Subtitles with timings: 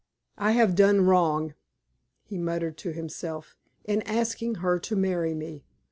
[0.39, 1.53] "I have done wrong,"
[2.23, 3.55] he muttered to himself,
[3.85, 5.63] "in asking her to marry me.